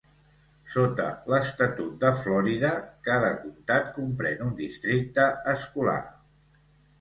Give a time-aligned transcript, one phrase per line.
[0.75, 1.03] Sota
[1.33, 2.71] l'estatut de Florida,
[3.09, 6.01] cada comtat comprèn un districte escolar.